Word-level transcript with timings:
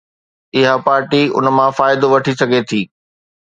اها 0.57 0.73
پارٽي 0.85 1.21
ان 1.37 1.45
مان 1.57 1.69
فائدو 1.77 2.07
وٺي 2.13 2.33
سگهي 2.39 2.61
ٿي 2.69 2.81